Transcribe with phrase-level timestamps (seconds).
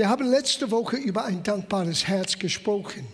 [0.00, 3.06] Wir haben letzte Woche über ein dankbares Herz gesprochen.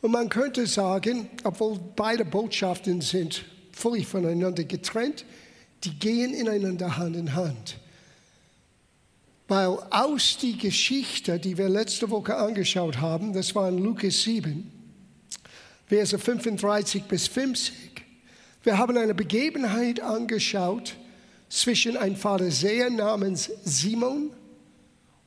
[0.00, 5.26] Und man könnte sagen, obwohl beide Botschaften sind völlig voneinander getrennt,
[5.84, 7.76] die gehen ineinander Hand in Hand.
[9.48, 14.72] Weil aus die Geschichte, die wir letzte Woche angeschaut haben, das war in Lukas 7,
[15.84, 17.74] Verse 35 bis 50,
[18.62, 20.96] wir haben eine Begebenheit angeschaut
[21.50, 24.30] zwischen einem Pharisäer namens Simon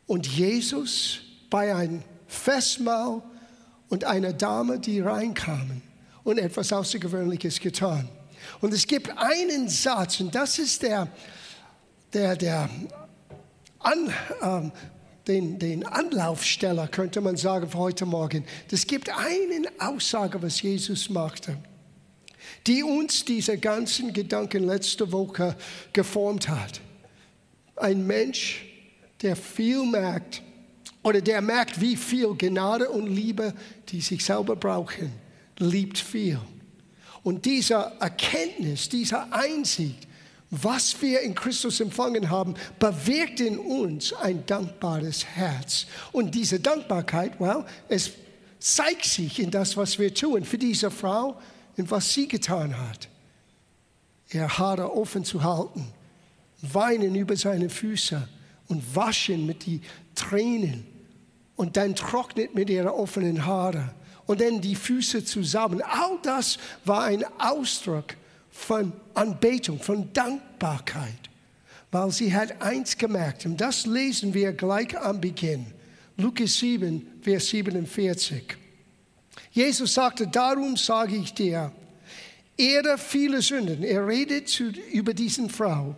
[0.07, 3.21] und Jesus bei einem Festmahl
[3.89, 5.81] und einer Dame, die reinkamen
[6.23, 8.07] und etwas Außergewöhnliches getan.
[8.61, 11.07] Und es gibt einen Satz, und das ist der,
[12.13, 12.69] der, der
[13.79, 14.71] an, ähm,
[15.27, 18.45] den, den Anlaufsteller, könnte man sagen, für heute Morgen.
[18.71, 21.57] Es gibt eine Aussage, was Jesus machte,
[22.65, 25.55] die uns diese ganzen Gedanken letzte Woche
[25.93, 26.81] geformt hat.
[27.75, 28.65] Ein Mensch,
[29.21, 30.41] der viel merkt,
[31.03, 33.53] oder der merkt, wie viel Gnade und Liebe,
[33.89, 35.11] die sich selber brauchen,
[35.57, 36.39] liebt viel.
[37.23, 40.07] Und diese Erkenntnis, diese Einsicht,
[40.49, 45.85] was wir in Christus empfangen haben, bewirkt in uns ein dankbares Herz.
[46.11, 48.11] Und diese Dankbarkeit, well, es
[48.59, 51.39] zeigt sich in das, was wir tun für diese Frau
[51.77, 53.07] und was sie getan hat.
[54.31, 55.87] Ihr Haare offen zu halten,
[56.61, 58.27] weinen über seine Füße
[58.71, 59.81] und waschen mit den
[60.15, 60.85] Tränen
[61.55, 63.93] und dann trocknet mit ihren offenen Haare
[64.25, 65.81] und dann die Füße zusammen.
[65.81, 68.15] All das war ein Ausdruck
[68.49, 71.29] von Anbetung, von Dankbarkeit,
[71.91, 75.65] weil sie hat eins gemerkt und das lesen wir gleich am Beginn.
[76.17, 78.57] Lukas 7, Vers 47.
[79.51, 81.71] Jesus sagte, darum sage ich dir,
[82.57, 85.95] ihre viele Sünden, er redet zu, über diesen Frau,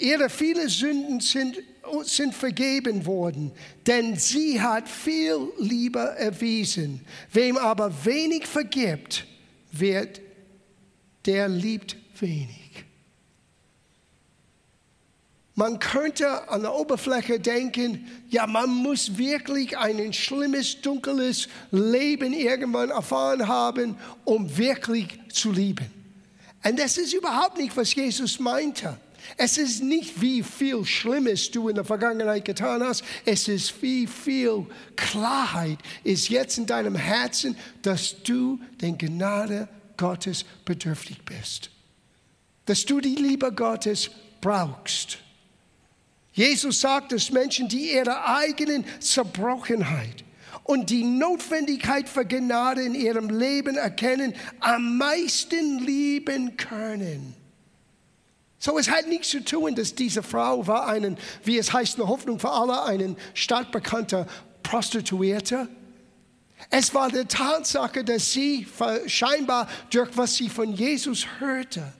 [0.00, 1.58] ihre viele Sünden sind,
[2.04, 3.52] sind vergeben worden,
[3.86, 7.00] denn sie hat viel Liebe erwiesen.
[7.32, 9.26] Wem aber wenig vergibt,
[9.72, 10.20] wird
[11.26, 12.60] der liebt wenig.
[15.54, 22.88] Man könnte an der Oberfläche denken, ja, man muss wirklich ein schlimmes, dunkles Leben irgendwann
[22.88, 25.90] erfahren haben, um wirklich zu lieben.
[26.64, 28.98] Und das ist überhaupt nicht, was Jesus meinte.
[29.36, 33.04] Es ist nicht, wie viel Schlimmes du in der Vergangenheit getan hast.
[33.24, 40.44] Es ist, wie viel Klarheit ist jetzt in deinem Herzen, dass du den Gnade Gottes
[40.64, 41.70] bedürftig bist.
[42.66, 44.10] Dass du die Liebe Gottes
[44.40, 45.18] brauchst.
[46.32, 50.24] Jesus sagt, dass Menschen, die ihre eigenen Zerbrochenheit
[50.64, 57.34] und die Notwendigkeit für Gnade in ihrem Leben erkennen, am meisten lieben können.
[58.62, 62.06] So, es hat nichts zu tun, dass diese Frau war einen, wie es heißt, eine
[62.06, 64.26] Hoffnung für alle, einen stadtbekannter
[64.62, 65.66] Prostituierte.
[66.68, 68.66] Es war die Tatsache, dass sie
[69.06, 71.90] scheinbar durch was sie von Jesus hörte,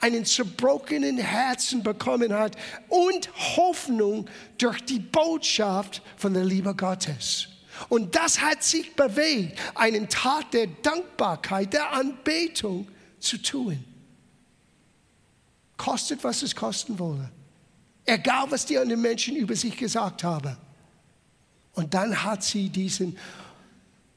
[0.00, 2.56] einen zerbrochenen Herzen bekommen hat
[2.88, 4.26] und Hoffnung
[4.56, 7.48] durch die Botschaft von der Liebe Gottes.
[7.88, 12.86] Und das hat sich bewegt, einen Tat der Dankbarkeit, der Anbetung
[13.18, 13.84] zu tun.
[15.76, 17.30] Kostet, was es kosten wolle.
[18.04, 20.56] Egal, was die anderen Menschen über sich gesagt haben.
[21.72, 23.16] Und dann hat sie diesen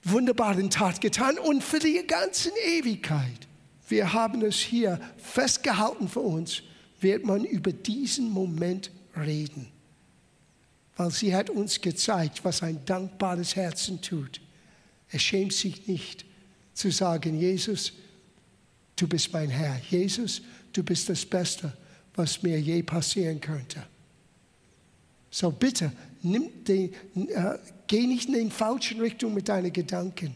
[0.04, 3.48] wunderbaren Tat getan und für die ganze Ewigkeit.
[3.88, 6.62] Wir haben es hier festgehalten für uns,
[7.00, 9.68] wird man über diesen Moment reden.
[10.96, 14.42] Weil sie hat uns gezeigt, was ein dankbares Herzen tut.
[15.10, 16.26] Er schämt sich nicht
[16.74, 17.94] zu sagen, Jesus,
[18.96, 19.80] du bist mein Herr.
[19.90, 20.42] Jesus,
[20.74, 21.74] du bist das Beste,
[22.16, 23.84] was mir je passieren könnte.
[25.30, 25.92] So bitte,
[26.24, 26.94] den,
[27.30, 27.58] äh,
[27.88, 30.36] Geh nicht in die falsche Richtung mit deinen Gedanken.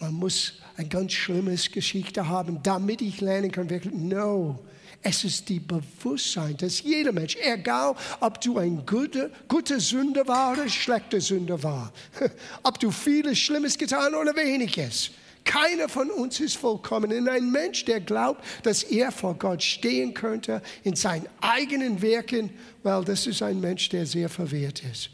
[0.00, 4.58] Man muss eine ganz schlimme Geschichte haben, damit ich lernen kann, wirklich, no.
[5.04, 10.52] Es ist die Bewusstsein, dass jeder Mensch, egal ob du ein guter, guter Sünder war
[10.52, 11.92] oder schlechter Sünder war,
[12.62, 15.10] ob du vieles Schlimmes getan oder weniges,
[15.44, 17.12] keiner von uns ist vollkommen.
[17.12, 22.50] Und ein Mensch, der glaubt, dass er vor Gott stehen könnte in seinen eigenen Werken,
[22.82, 25.10] weil das ist ein Mensch, der sehr verwehrt ist.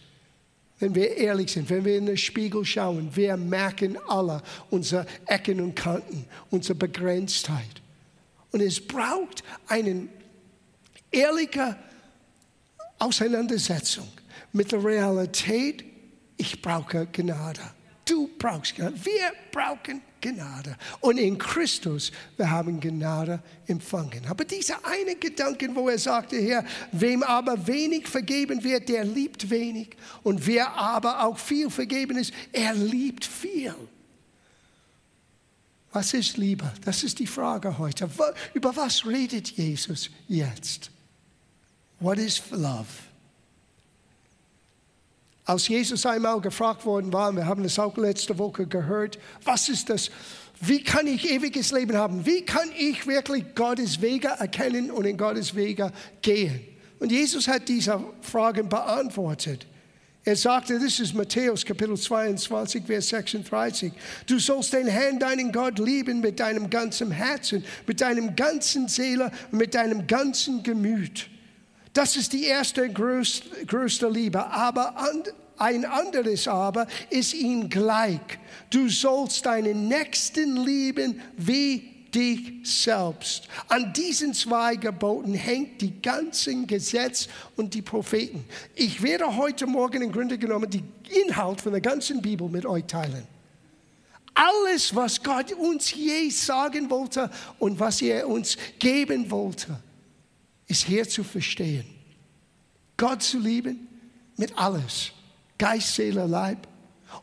[0.80, 5.60] Wenn wir ehrlich sind, wenn wir in den Spiegel schauen, wir merken alle unsere Ecken
[5.60, 7.82] und Kanten, unsere Begrenztheit.
[8.52, 10.08] Und es braucht eine
[11.10, 11.76] ehrliche
[12.98, 14.08] Auseinandersetzung
[14.52, 15.84] mit der Realität,
[16.36, 17.60] ich brauche Gnade.
[18.04, 18.94] Du brauchst Gnade.
[19.04, 20.76] Wir brauchen Gnade.
[21.00, 24.26] Und in Christus, wir haben Gnade empfangen.
[24.28, 29.50] Aber dieser eine Gedanke, wo er sagte, Herr, wem aber wenig vergeben wird, der liebt
[29.50, 29.96] wenig.
[30.22, 33.74] Und wer aber auch viel vergeben ist, er liebt viel.
[35.92, 36.70] Was ist Liebe?
[36.84, 38.08] Das ist die Frage heute.
[38.54, 40.90] Über was redet Jesus jetzt?
[42.00, 43.07] What is love?
[45.48, 49.88] Als Jesus einmal gefragt worden war, wir haben es auch letzte Woche gehört, was ist
[49.88, 50.10] das?
[50.60, 52.26] Wie kann ich ewiges Leben haben?
[52.26, 55.90] Wie kann ich wirklich Gottes Wege erkennen und in Gottes Wege
[56.20, 56.60] gehen?
[56.98, 59.66] Und Jesus hat diese Fragen beantwortet.
[60.22, 63.90] Er sagte, das ist Matthäus Kapitel 22, Vers 36.
[64.26, 69.30] Du sollst den Herrn, deinen Gott, lieben mit deinem ganzen Herzen, mit deinem ganzen Seele
[69.50, 71.30] und mit deinem ganzen Gemüt.
[71.98, 74.46] Das ist die erste größte, größte Liebe.
[74.46, 74.94] Aber
[75.56, 78.20] ein anderes aber ist ihm gleich.
[78.70, 83.48] Du sollst deinen Nächsten lieben wie dich selbst.
[83.66, 88.44] An diesen zwei Geboten hängt die ganzen Gesetz und die Propheten.
[88.76, 90.92] Ich werde heute Morgen im Grunde genommen den
[91.26, 93.26] Inhalt von der ganzen Bibel mit euch teilen.
[94.34, 97.28] Alles, was Gott uns je sagen wollte
[97.58, 99.80] und was er uns geben wollte,
[100.68, 101.86] ist hier zu verstehen.
[102.96, 103.88] Gott zu lieben
[104.36, 105.12] mit alles,
[105.56, 106.68] Geist, Seele, Leib.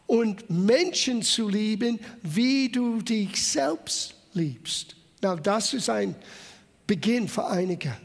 [0.07, 4.95] Und Menschen zu lieben, wie du dich selbst liebst.
[5.21, 6.15] Na, das ist ein
[6.87, 7.95] Beginn für einige.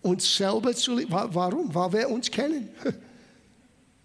[0.00, 1.12] Uns selber zu lieben.
[1.12, 1.72] Warum?
[1.74, 2.68] Weil wir uns kennen.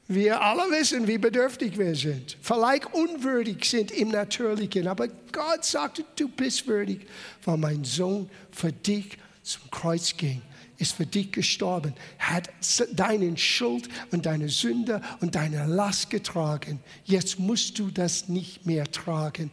[0.10, 2.38] Wir alle wissen, wie bedürftig wir sind.
[2.42, 4.88] Vielleicht unwürdig sind im Natürlichen.
[4.88, 7.06] Aber Gott sagte, du bist würdig,
[7.44, 10.42] weil mein Sohn für dich zum Kreuz ging
[10.78, 12.50] ist für dich gestorben, hat
[12.94, 16.80] deinen Schuld und deine Sünde und deine Last getragen.
[17.06, 19.52] Jetzt musst du das nicht mehr tragen.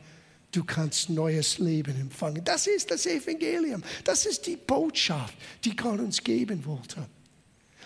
[0.53, 2.45] Du kannst neues Leben empfangen.
[2.45, 3.83] Das ist das Evangelium.
[4.05, 5.35] Das ist die Botschaft,
[5.65, 7.07] die Gott uns geben wollte.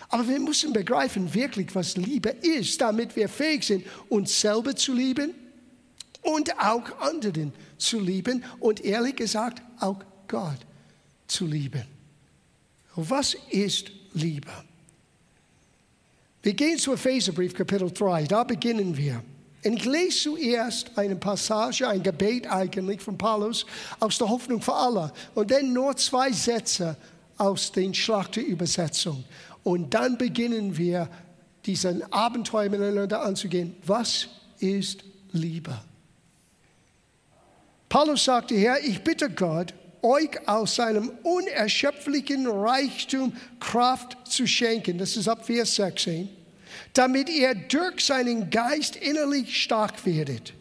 [0.09, 4.93] Aber wir müssen begreifen wirklich, was Liebe ist, damit wir fähig sind, uns selber zu
[4.93, 5.33] lieben
[6.21, 10.59] und auch anderen zu lieben und ehrlich gesagt auch Gott
[11.27, 11.98] zu lieben.
[12.95, 14.51] Was ist Liebe?
[16.41, 19.21] Wir gehen zu Epheserbrief Kapitel 3, da beginnen wir.
[19.65, 23.65] Und ich lese zuerst eine Passage, ein Gebet eigentlich von Paulus
[23.99, 26.95] aus der Hoffnung für alle und dann nur zwei Sätze
[27.37, 29.23] aus den Schlachterübersetzung.
[29.63, 31.09] Und dann beginnen wir
[31.65, 33.75] diesen Abenteuer miteinander anzugehen.
[33.85, 34.27] Was
[34.59, 35.03] ist
[35.33, 35.77] Liebe?
[37.89, 44.97] Paulus sagte, Herr, ich bitte Gott, euch aus seinem unerschöpflichen Reichtum Kraft zu schenken.
[44.97, 46.29] Das ist ab Vers 16
[46.93, 50.53] damit ihr durch seinen Geist innerlich stark werdet.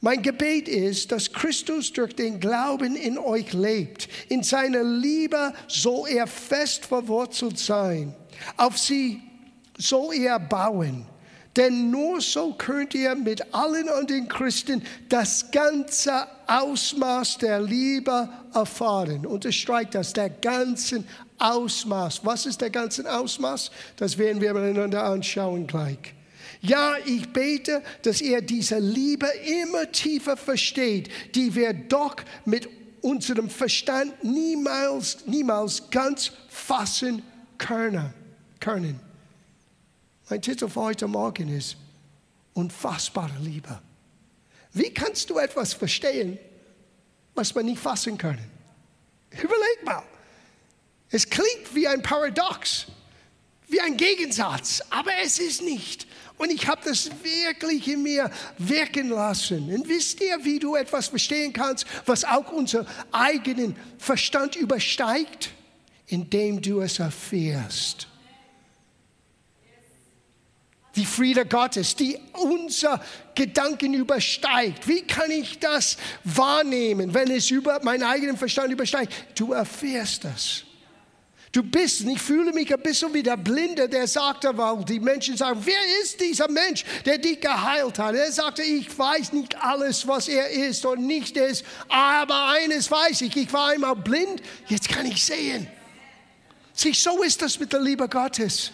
[0.00, 4.08] Mein Gebet ist, dass Christus durch den Glauben in euch lebt.
[4.28, 8.14] In seiner Liebe soll er fest verwurzelt sein.
[8.56, 9.20] Auf sie
[9.78, 11.06] soll er bauen.
[11.56, 19.26] Denn nur so könnt ihr mit allen anderen Christen das ganze Ausmaß der Liebe erfahren.
[19.26, 21.06] Unterstreicht das, der ganzen
[21.38, 22.24] Ausmaß.
[22.24, 23.70] Was ist der ganze Ausmaß?
[23.96, 26.14] Das werden wir miteinander anschauen gleich.
[26.62, 29.26] Ja, ich bete, dass ihr diese Liebe
[29.64, 32.68] immer tiefer versteht, die wir doch mit
[33.02, 37.22] unserem Verstand niemals, niemals ganz fassen
[37.58, 38.14] können.
[40.32, 41.76] Mein Titel für heute Morgen ist
[42.54, 43.82] Unfassbare Liebe.
[44.72, 46.38] Wie kannst du etwas verstehen,
[47.34, 48.38] was man nicht fassen kann?
[49.30, 50.02] Überleg mal.
[51.10, 52.86] Es klingt wie ein Paradox,
[53.68, 56.06] wie ein Gegensatz, aber es ist nicht.
[56.38, 59.70] Und ich habe das wirklich in mir wirken lassen.
[59.70, 65.50] Und wisst ihr, wie du etwas verstehen kannst, was auch unser eigenen Verstand übersteigt?
[66.06, 68.08] Indem du es erfährst.
[70.94, 73.02] Die Friede Gottes, die unser
[73.34, 74.86] Gedanken übersteigt.
[74.86, 79.12] Wie kann ich das wahrnehmen, wenn es über meinen eigenen Verstand übersteigt?
[79.34, 80.64] Du erfährst das.
[81.52, 85.36] Du bist, ich fühle mich ein bisschen wie der Blinde, der sagte, weil die Menschen
[85.36, 88.14] sagen, wer ist dieser Mensch, der dich geheilt hat?
[88.14, 93.20] Er sagte, ich weiß nicht alles, was er ist und nicht ist, aber eines weiß
[93.20, 95.66] ich, ich war einmal blind, jetzt kann ich sehen.
[96.72, 98.72] Sieh, so ist das mit der Liebe Gottes.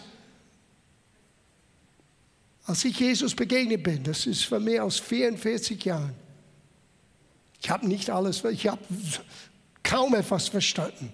[2.69, 6.13] Als ich Jesus begegnet bin, das ist für mehr als 44 Jahren,
[7.59, 8.79] ich habe nicht alles, ich habe
[9.81, 11.11] kaum etwas verstanden.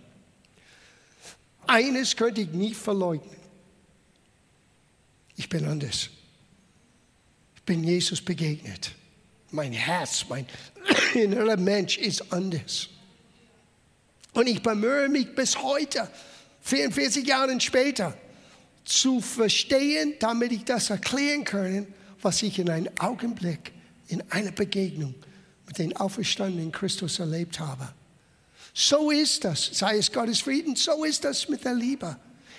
[1.65, 3.37] Eines könnte ich nicht verleugnen.
[5.37, 6.09] Ich bin anders.
[7.55, 8.91] Ich bin Jesus begegnet.
[9.51, 10.45] mein Herz, mein
[11.13, 12.89] innerer Mensch ist anders.
[14.33, 16.11] Und ich bemühe mich bis heute,
[16.63, 18.17] 44 Jahre später,
[18.85, 21.87] zu verstehen, damit ich das erklären kann,
[22.21, 23.73] was ich in einem Augenblick,
[24.07, 25.15] in einer Begegnung
[25.65, 27.91] mit dem auferstandenen Christus erlebt habe.
[28.73, 32.15] So ist das, sei es Gottes Frieden, so ist das mit der Liebe.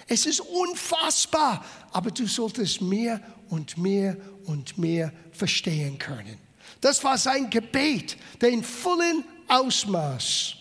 [0.09, 6.39] Es ist unfassbar, aber du solltest mehr und mehr und mehr verstehen können.
[6.81, 10.55] Das war sein Gebet, den vollen Ausmaß.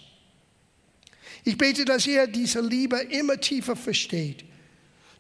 [1.44, 4.46] Ich bete, dass er diese Liebe immer tiefer versteht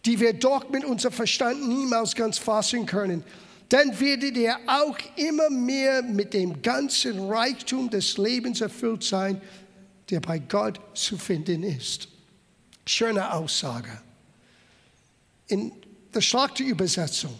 [0.06, 3.24] die wir doch mit unserem Verstand niemals ganz fassen können.
[3.70, 9.42] Dann werdet ihr auch immer mehr mit dem ganzen Reichtum des Lebens erfüllt sein,
[10.12, 12.08] der bei Gott zu finden ist.
[12.86, 13.90] Schöne Aussage.
[15.48, 15.72] In
[16.14, 17.34] der Schlachterübersetzung.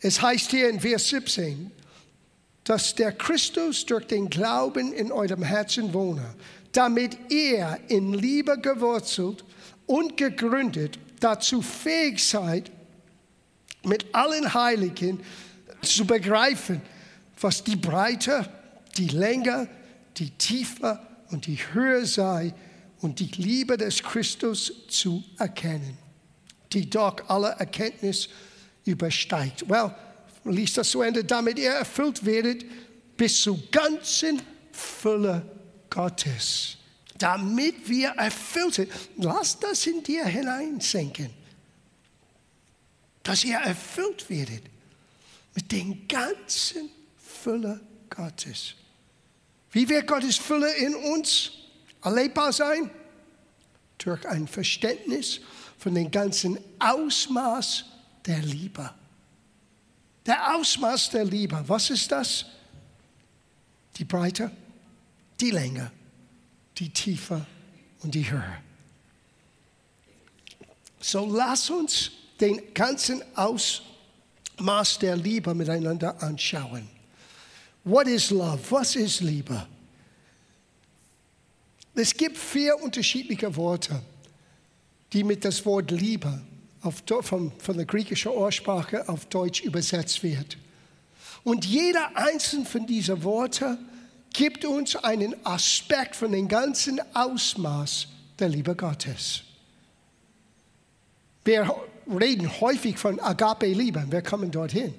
[0.00, 1.72] Es heißt hier in Vers 17,
[2.62, 6.34] dass der Christus durch den Glauben in eurem Herzen wohne,
[6.70, 9.44] damit ihr in Liebe gewurzelt
[9.86, 12.70] und gegründet dazu fähig seid,
[13.84, 15.20] mit allen Heiligen
[15.82, 16.82] zu begreifen,
[17.40, 18.48] was die Breite,
[18.96, 19.68] die Länge,
[20.16, 20.98] die Tiefe
[21.30, 22.52] und die Höhe sei
[23.00, 25.98] und die Liebe des Christus zu erkennen,
[26.72, 28.28] die doch alle Erkenntnis
[28.84, 29.68] übersteigt.
[29.68, 29.94] Well,
[30.44, 32.64] liest das zu Ende, damit ihr erfüllt werdet
[33.16, 35.42] bis zur ganzen Fülle
[35.90, 36.76] Gottes
[37.18, 38.92] damit wir erfüllt sind.
[39.16, 41.30] Lass das in dir hineinsenken,
[43.22, 44.62] dass ihr erfüllt werdet
[45.54, 47.80] mit den ganzen Fülle
[48.10, 48.74] Gottes.
[49.72, 51.52] Wie wird Gottes Fülle in uns
[52.02, 52.90] erlebbar sein?
[53.98, 55.40] Durch ein Verständnis
[55.78, 57.84] von dem ganzen Ausmaß
[58.26, 58.92] der Liebe.
[60.24, 62.46] Der Ausmaß der Liebe, was ist das?
[63.96, 64.50] Die Breite,
[65.40, 65.90] die Länge,
[66.78, 67.44] die Tiefe
[68.02, 68.58] und die Höhe.
[71.00, 76.88] So lass uns den ganzen Ausmaß der Liebe miteinander anschauen.
[77.84, 78.58] What is love?
[78.70, 79.66] Was ist Liebe?
[81.94, 84.02] Es gibt vier unterschiedliche Worte,
[85.12, 86.42] die mit das Wort Liebe
[86.82, 90.58] auf, von, von der griechischen Ursprache auf Deutsch übersetzt wird.
[91.42, 93.78] Und jeder einzelne von diesen Worten
[94.36, 98.06] gibt uns einen Aspekt von dem ganzen Ausmaß
[98.38, 99.42] der Liebe Gottes.
[101.42, 101.74] Wir
[102.06, 104.06] reden häufig von Agape-Liebe.
[104.10, 104.94] Wir kommen dorthin.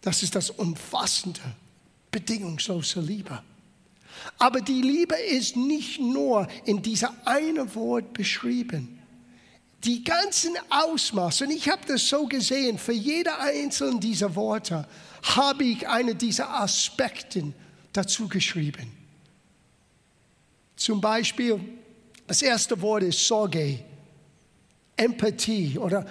[0.00, 1.40] Das ist das umfassende,
[2.10, 3.42] bedingungslose Liebe.
[4.38, 8.98] Aber die Liebe ist nicht nur in dieser einen Wort beschrieben.
[9.84, 14.88] Die ganzen Ausmaße, und ich habe das so gesehen, für jede einzelne dieser Worte
[15.22, 17.52] habe ich eine dieser Aspekte
[17.94, 18.92] dazu geschrieben.
[20.76, 21.58] Zum Beispiel,
[22.26, 23.78] das erste Wort ist Sorge,
[24.96, 26.06] Empathie oder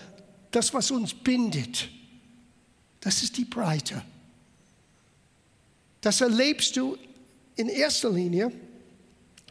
[0.50, 1.90] das, was uns bindet.
[3.00, 4.02] Das ist die Breite.
[6.02, 6.98] Das erlebst du
[7.56, 8.52] in erster Linie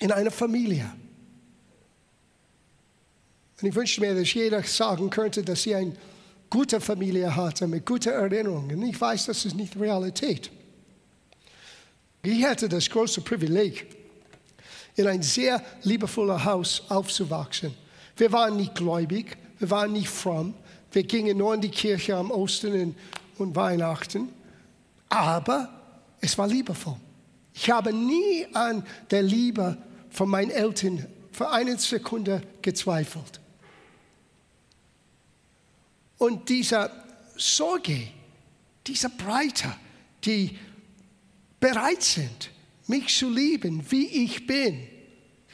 [0.01, 0.91] in einer Familie.
[3.61, 5.93] Und ich wünsche mir, dass jeder sagen könnte, dass sie eine
[6.51, 8.83] gute Familie hatte, mit guten Erinnerungen.
[8.83, 10.51] Ich weiß, das ist nicht Realität.
[12.25, 13.87] Ich hatte das große Privileg,
[14.95, 17.75] in ein sehr liebevolles Haus aufzuwachsen.
[18.17, 20.55] Wir waren nicht gläubig, wir waren nicht fromm,
[20.93, 22.95] wir gingen nur in die Kirche am Ostern
[23.39, 24.29] und Weihnachten,
[25.09, 25.69] aber
[26.21, 26.97] es war liebevoll.
[27.55, 29.77] Ich habe nie an der Liebe
[30.11, 33.41] von meinen Eltern für eine Sekunde gezweifelt.
[36.19, 36.89] Und diese
[37.37, 38.09] Sorge,
[38.87, 39.75] diese Breite,
[40.25, 40.57] die
[41.63, 42.51] bereit sind,
[42.89, 44.87] mich zu lieben, wie ich bin.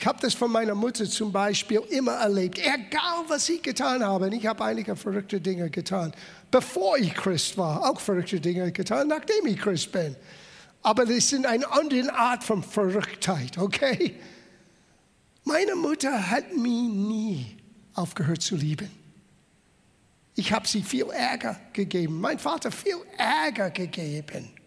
[0.00, 2.58] Ich habe das von meiner Mutter zum Beispiel immer erlebt.
[2.58, 6.12] Egal, was ich getan habe, und ich habe einige verrückte Dinge getan,
[6.50, 10.16] bevor ich Christ war, auch verrückte Dinge getan, nachdem ich Christ bin.
[10.82, 14.14] Aber das sind eine andere Art von Verrücktheit, okay?
[15.44, 17.56] Meine Mutter hat mich nie
[17.94, 18.90] aufgehört zu lieben.
[20.36, 24.57] Ich habe sie viel Ärger gegeben, mein Vater viel Ärger gegeben.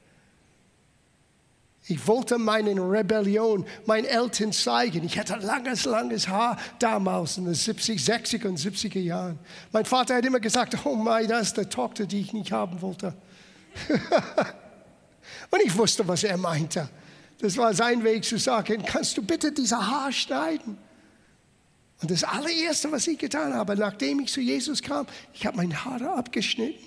[1.87, 5.03] Ich wollte meine Rebellion meinen Eltern zeigen.
[5.03, 9.39] Ich hatte langes, langes Haar damals in den 70, 60er und 70er Jahren.
[9.71, 12.79] Mein Vater hat immer gesagt, oh mein, das ist die Tochter, die ich nicht haben
[12.81, 13.15] wollte.
[15.49, 16.87] und ich wusste, was er meinte.
[17.39, 20.77] Das war sein Weg zu sagen, kannst du bitte diese Haar schneiden?
[22.01, 25.83] Und das allererste, was ich getan habe, nachdem ich zu Jesus kam, ich habe meine
[25.83, 26.79] Haare abgeschnitten,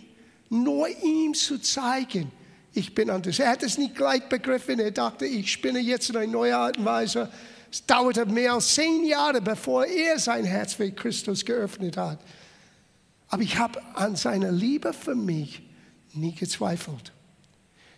[0.50, 2.30] nur ihm zu zeigen,
[2.74, 3.38] Ich bin anders.
[3.38, 4.80] Er hat es nicht gleich begriffen.
[4.80, 7.30] Er dachte, ich spinne jetzt in eine neue Art und Weise.
[7.70, 12.18] Es dauerte mehr als zehn Jahre, bevor er sein Herz für Christus geöffnet hat.
[13.28, 15.62] Aber ich habe an seiner Liebe für mich
[16.12, 17.12] nie gezweifelt.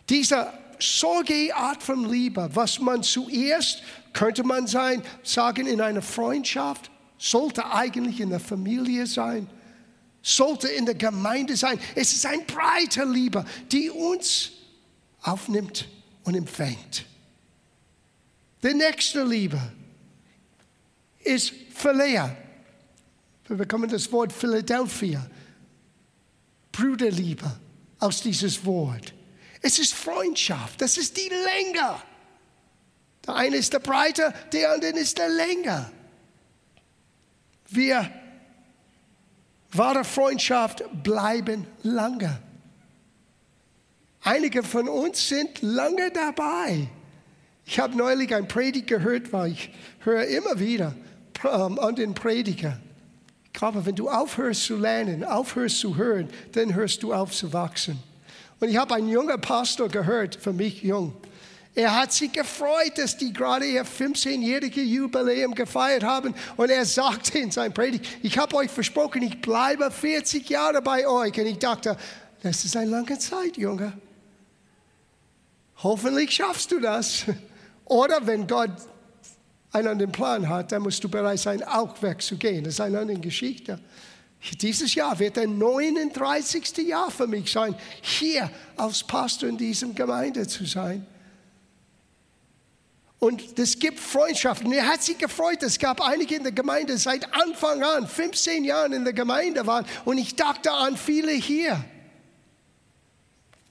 [0.09, 0.47] Diese
[0.79, 3.81] solche Art von Liebe, was man zuerst,
[4.13, 9.49] könnte man sein, sagen, in einer Freundschaft, sollte eigentlich in der Familie sein,
[10.21, 11.79] sollte in der Gemeinde sein.
[11.95, 14.51] Es ist ein breiter Liebe, die uns
[15.27, 15.87] aufnimmt
[16.23, 17.05] und empfängt.
[18.63, 19.59] Die nächste Liebe
[21.19, 22.35] ist Philea.
[23.47, 25.25] Wir bekommen das Wort Philadelphia.
[26.71, 27.59] Bruderliebe
[27.99, 29.13] aus dieses Wort.
[29.61, 32.01] Es ist Freundschaft, das ist die Länge.
[33.25, 35.91] Der eine ist der Breite, der andere ist der Länge.
[37.69, 38.09] Wir,
[39.71, 42.41] wahre Freundschaft bleiben lange.
[44.27, 46.89] Einige von uns sind lange dabei.
[47.65, 49.69] Ich habe neulich ein Predigt gehört, weil ich
[49.99, 50.93] höre immer wieder
[51.45, 52.77] ähm, an den Prediger.
[53.45, 57.53] Ich glaube, wenn du aufhörst zu lernen, aufhörst zu hören, dann hörst du auf zu
[57.53, 58.03] wachsen.
[58.59, 61.13] Und ich habe einen jungen Pastor gehört, für mich jung.
[61.73, 66.35] Er hat sich gefreut, dass die gerade ihr 15-jährige Jubiläum gefeiert haben.
[66.57, 71.07] Und er sagte in seinem Predigt, ich habe euch versprochen, ich bleibe 40 Jahre bei
[71.07, 71.39] euch.
[71.39, 71.95] Und ich dachte,
[72.43, 73.93] das ist eine lange Zeit, Junge.
[75.83, 77.25] Hoffentlich schaffst du das.
[77.85, 78.71] Oder wenn Gott
[79.71, 82.63] einen anderen Plan hat, dann musst du bereit sein, auch wegzugehen.
[82.63, 83.79] Das ist eine andere Geschichte.
[84.61, 86.77] Dieses Jahr wird der 39.
[86.87, 91.05] Jahr für mich sein, hier als Pastor in diesem Gemeinde zu sein.
[93.19, 94.71] Und es gibt Freundschaften.
[94.71, 95.63] Er hat sich gefreut.
[95.63, 99.85] Es gab einige in der Gemeinde seit Anfang an, 15 Jahren in der Gemeinde waren.
[100.05, 101.83] Und ich dachte an viele hier.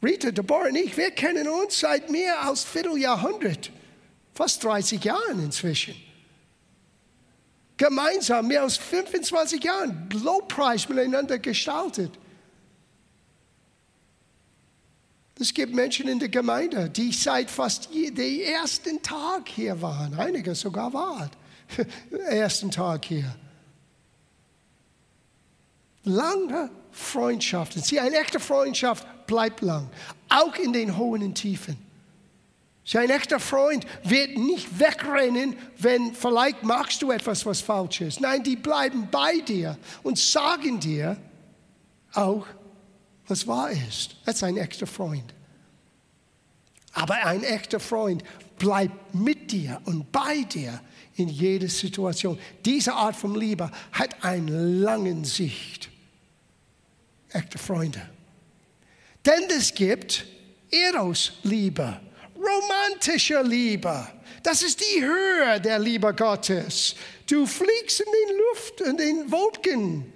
[0.02, 3.70] Rita, Deborah und ich, wir kennen uns seit mehr als Vierteljahrhundert.
[4.34, 5.94] Fast 30 Jahren inzwischen
[7.76, 12.12] gemeinsam mehr als 25 Jahren Lobpreis miteinander gestaltet.
[15.38, 20.14] Es gibt Menschen in der Gemeinde, die seit fast dem ersten Tag hier waren.
[20.14, 21.30] Einige sogar waren
[22.30, 23.36] ersten Tag hier.
[26.04, 27.82] Lange Freundschaften.
[27.82, 29.88] Sie, eine echte Freundschaft bleibt lang,
[30.28, 31.76] auch in den hohen und Tiefen.
[32.84, 38.20] Sein echter Freund wird nicht wegrennen, wenn vielleicht machst du etwas, was falsch ist.
[38.20, 41.16] Nein, die bleiben bei dir und sagen dir
[42.12, 42.46] auch,
[43.26, 44.16] was wahr ist.
[44.24, 45.34] Das ist ein echter Freund.
[46.92, 48.22] Aber ein echter Freund
[48.56, 50.80] bleibt mit dir und bei dir
[51.16, 52.38] in jeder Situation.
[52.64, 55.90] Diese Art von Liebe hat eine lange Sicht.
[57.30, 58.00] Echte Freunde.
[59.26, 60.24] Denn es gibt
[60.70, 62.00] Eros-Liebe
[62.46, 64.06] romantische Liebe.
[64.42, 66.94] Das ist die Höhe der Liebe Gottes.
[67.28, 70.12] Du fliegst in den Luft, in den Wolken.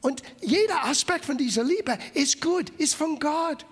[0.00, 3.64] Und jeder Aspekt von dieser Liebe ist gut, ist von Gott.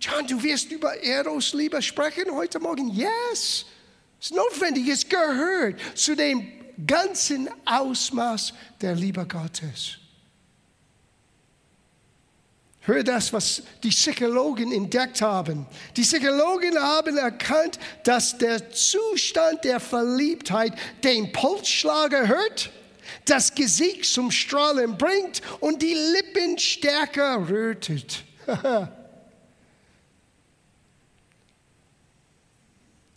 [0.00, 2.88] John, du wirst über Eros Liebe sprechen heute Morgen?
[2.88, 3.66] Yes.
[4.20, 6.46] Es ist notwendig, es gehört zu dem
[6.86, 9.98] ganzen Ausmaß der Liebe Gottes.
[12.86, 15.64] Hör das, was die Psychologen entdeckt haben.
[15.96, 22.70] Die Psychologen haben erkannt, dass der Zustand der Verliebtheit den Pulsschlag erhöht,
[23.24, 28.22] das Gesicht zum Strahlen bringt und die Lippen stärker rötet.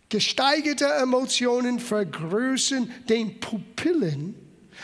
[0.08, 4.34] Gesteigerte Emotionen vergrößern den Pupillen,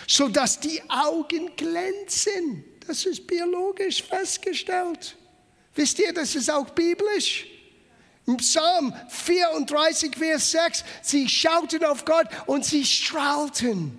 [0.07, 2.64] sodass die Augen glänzen.
[2.87, 5.16] Das ist biologisch festgestellt.
[5.75, 7.47] Wisst ihr, das ist auch biblisch.
[8.27, 13.99] Im Psalm 34, Vers 6, sie schauten auf Gott und sie strahlten.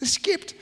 [0.00, 0.54] Es gibt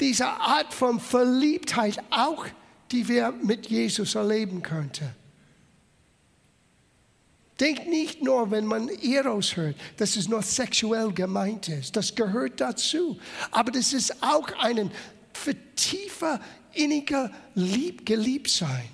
[0.00, 2.46] diese Art von Verliebtheit auch,
[2.90, 5.17] die wir mit Jesus erleben könnten.
[7.60, 11.96] Denkt nicht nur, wenn man Eros hört, dass es nur sexuell gemeint ist.
[11.96, 13.18] Das gehört dazu.
[13.50, 14.90] Aber das ist auch ein
[15.32, 16.40] vertiefer,
[16.72, 18.88] inniger Lieb, Geliebtsein.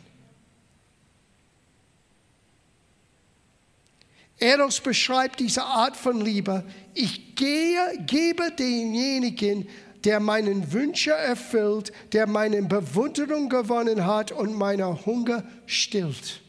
[4.39, 6.65] Eros beschreibt diese Art von Liebe.
[6.95, 9.69] Ich gehe, gebe demjenigen,
[10.05, 16.44] der meinen Wünsche erfüllt, der meine Bewunderung gewonnen hat und meinen Hunger stillt.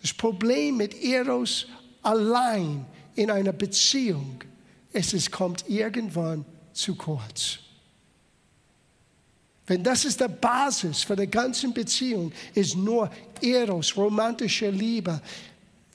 [0.00, 1.66] Das Problem mit Eros
[2.02, 4.42] allein in einer Beziehung
[4.92, 7.58] ist, es kommt irgendwann zu kurz.
[9.66, 13.10] Wenn das ist der Basis für die ganze Beziehung, ist nur
[13.40, 15.20] Eros, romantische Liebe.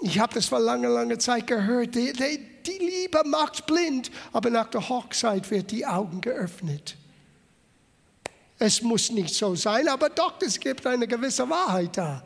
[0.01, 1.95] Ich habe das vor langer, langer Zeit gehört.
[1.95, 6.95] Die, die, die Liebe macht blind, aber nach der Hochzeit wird die Augen geöffnet.
[8.57, 12.23] Es muss nicht so sein, aber doch, es gibt eine gewisse Wahrheit da.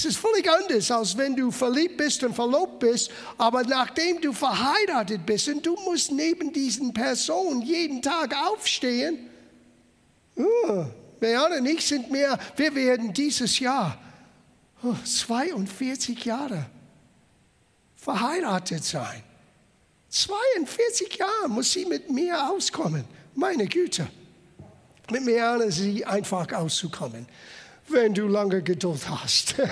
[0.00, 4.32] Es ist völlig anders, als wenn du verliebt bist und verlobt bist, aber nachdem du
[4.32, 9.28] verheiratet bist und du musst neben diesen Personen jeden Tag aufstehen.
[10.36, 10.86] Oh,
[11.20, 14.00] Mejan und ich sind mehr, wir werden dieses Jahr
[14.82, 16.64] oh, 42 Jahre
[17.94, 19.22] verheiratet sein.
[20.08, 23.04] 42 Jahre muss sie mit mir auskommen.
[23.34, 24.08] Meine Güte.
[25.10, 27.26] Mit mir ist sie einfach auszukommen
[27.92, 29.54] wenn du lange Geduld hast.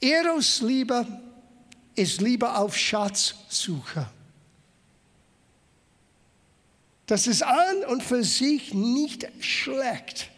[0.00, 1.06] Eros Liebe
[1.94, 4.06] ist Liebe auf Schatzsuche.
[7.06, 10.30] Das ist an und für sich nicht schlecht.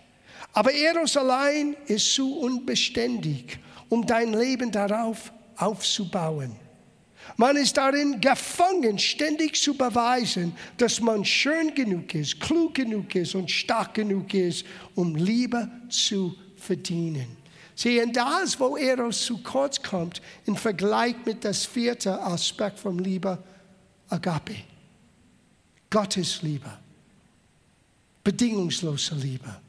[0.52, 6.56] Aber Eros allein ist zu unbeständig, um dein Leben darauf aufzubauen.
[7.36, 13.34] Man ist darin gefangen, ständig zu beweisen, dass man schön genug ist, klug genug ist
[13.34, 14.64] und stark genug ist,
[14.94, 17.36] um Liebe zu verdienen.
[17.74, 23.42] Sehen, das, wo Eros zu kurz kommt, im Vergleich mit das vierte Aspekt von Liebe,
[24.08, 24.56] Agape.
[25.88, 26.70] Gottes Liebe.
[28.22, 29.60] Bedingungslose Liebe.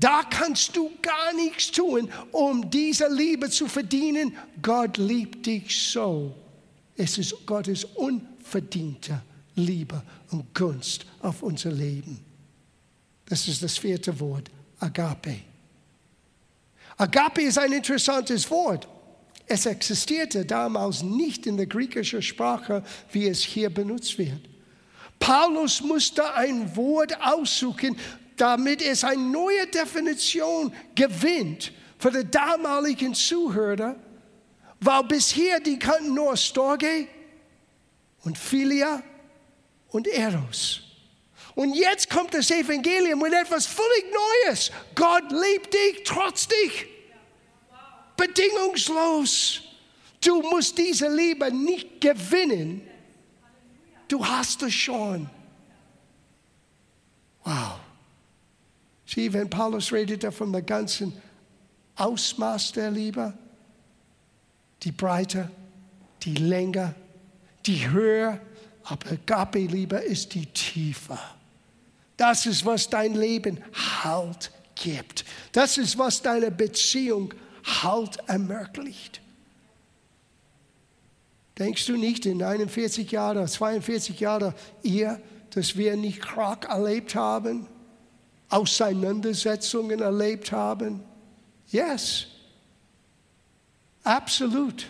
[0.00, 4.34] Da kannst du gar nichts tun, um diese Liebe zu verdienen.
[4.62, 6.34] Gott liebt dich so.
[6.96, 9.20] Es ist Gottes unverdiente
[9.56, 12.18] Liebe und Gunst auf unser Leben.
[13.26, 15.36] Das ist das vierte Wort, Agape.
[16.96, 18.88] Agape ist ein interessantes Wort.
[19.46, 22.82] Es existierte damals nicht in der griechischen Sprache,
[23.12, 24.48] wie es hier benutzt wird.
[25.18, 27.96] Paulus musste ein Wort aussuchen,
[28.40, 33.96] damit es eine neue Definition gewinnt für die damaligen Zuhörer,
[34.80, 37.06] weil bisher die kannten nur Storge
[38.24, 39.02] und Philia
[39.88, 40.80] und Eros.
[41.54, 44.06] Und jetzt kommt das Evangelium mit etwas völlig
[44.46, 44.70] Neues.
[44.94, 46.86] Gott liebt dich trotz dich.
[48.16, 49.62] Bedingungslos.
[50.24, 52.88] Du musst diese Liebe nicht gewinnen.
[54.08, 55.28] Du hast es schon.
[57.44, 57.79] Wow.
[59.12, 61.12] Sieh, wenn Paulus redete von der ganzen
[61.96, 63.34] Ausmaß der Liebe,
[64.84, 65.50] die Breite,
[66.22, 66.94] die Länge,
[67.66, 68.40] die Höhe,
[68.84, 71.18] aber Agape-Liebe ist die Tiefe.
[72.16, 73.58] Das ist, was dein Leben
[74.04, 75.24] Halt gibt.
[75.50, 79.20] Das ist, was deine Beziehung Halt ermöglicht.
[81.58, 85.20] Denkst du nicht in 41 Jahren, 42 Jahren ihr,
[85.50, 87.66] dass wir nicht Krach erlebt haben?
[88.50, 91.02] Auseinandersetzungen erlebt haben?
[91.70, 92.26] Yes,
[94.02, 94.86] absolut.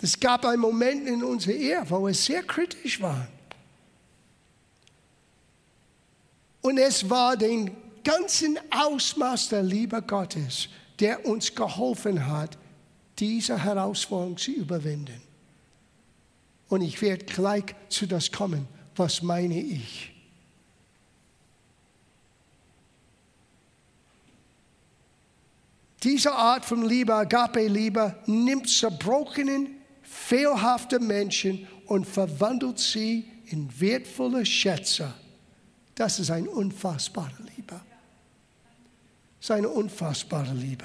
[0.00, 3.26] Es gab einen Moment in unserer Ehe, wo es sehr kritisch war.
[6.60, 7.70] Und es war den
[8.04, 10.68] ganzen Ausmaß der Liebe Gottes,
[11.00, 12.58] der uns geholfen hat,
[13.18, 15.22] diese Herausforderung zu überwinden.
[16.68, 20.12] Und ich werde gleich zu das kommen, was meine ich.
[26.06, 35.12] Diese Art von Liebe, Agape-Liebe, nimmt zerbrochenen, fehlhafte Menschen und verwandelt sie in wertvolle Schätze.
[35.96, 37.80] Das ist eine unfassbare Liebe.
[39.40, 40.84] Das ist eine unfassbare Liebe.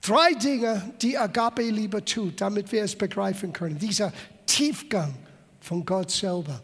[0.00, 3.78] Drei Dinge, die Agape-Liebe tut, damit wir es begreifen können.
[3.78, 4.10] Dieser
[4.46, 5.14] Tiefgang
[5.60, 6.62] von Gott selber.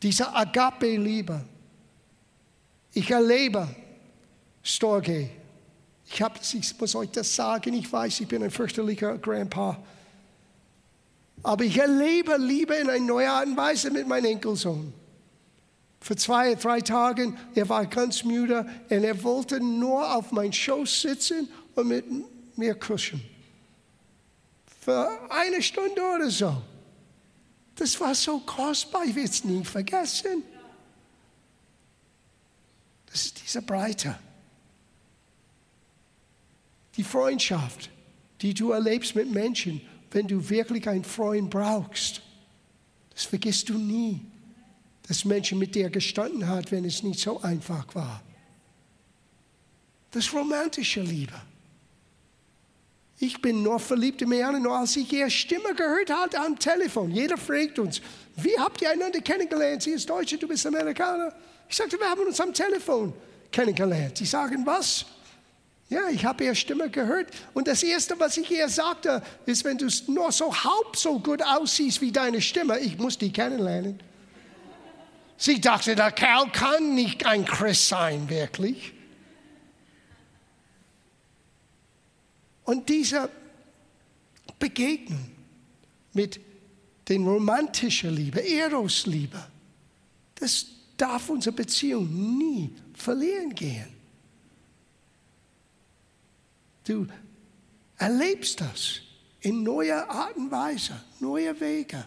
[0.00, 1.44] Diese Agape-Liebe.
[2.92, 3.66] Ich erlebe
[4.62, 5.30] Storge
[6.12, 9.80] ich, hab, ich muss euch das sagen, ich weiß, ich bin ein fürchterlicher Grandpa.
[11.42, 14.92] Aber ich erlebe Liebe in einer neuen Art und Weise mit meinem Enkelsohn.
[16.00, 21.02] Vor zwei, drei Tagen, er war ganz müde und er wollte nur auf meinem Schoß
[21.02, 22.04] sitzen und mit
[22.56, 23.22] mir kuscheln.
[24.80, 26.62] Für eine Stunde oder so.
[27.76, 30.42] Das war so kostbar, ich werde es nie vergessen.
[33.06, 34.18] Das ist diese Breite
[36.96, 37.90] die Freundschaft,
[38.40, 42.22] die du erlebst mit Menschen, wenn du wirklich einen Freund brauchst.
[43.14, 44.20] Das vergisst du nie,
[45.06, 48.22] dass Menschen mit dir gestanden hat, wenn es nicht so einfach war.
[50.10, 51.34] Das romantische Liebe.
[53.22, 57.10] Ich bin nur verliebt in Marianne, nur als ich ihre Stimme gehört habe am Telefon.
[57.10, 58.00] Jeder fragt uns,
[58.36, 59.82] wie habt ihr einander kennengelernt?
[59.82, 61.34] Sie ist Deutsche, du bist Amerikaner.
[61.68, 63.12] Ich sagte, wir haben uns am Telefon
[63.52, 64.16] kennengelernt.
[64.16, 65.04] Sie sagen, was?
[65.90, 67.28] Ja, ich habe ihre Stimme gehört.
[67.52, 71.42] Und das Erste, was ich ihr sagte, ist, wenn du nur so halb so gut
[71.42, 74.00] aussiehst wie deine Stimme, ich muss die kennenlernen.
[75.36, 78.92] Sie dachte, der Kerl kann nicht ein Christ sein, wirklich.
[82.62, 83.28] Und diese
[84.60, 85.32] Begegnung
[86.12, 86.38] mit
[87.08, 89.44] den romantischen Liebe, Eros-Liebe,
[90.36, 93.99] das darf unsere Beziehung nie verlieren gehen.
[96.84, 97.06] Du
[97.96, 99.00] erlebst das
[99.40, 102.06] in neuer Art und Weise, neue Wege.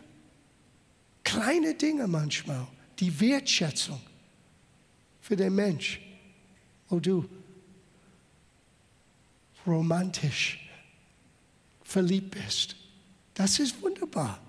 [1.23, 2.67] Kleine Dinge manchmal,
[2.99, 3.99] die Wertschätzung
[5.21, 6.01] für den Mensch,
[6.89, 7.25] wo du
[9.65, 10.59] romantisch
[11.83, 12.75] verliebt bist.
[13.33, 14.39] Das ist wunderbar.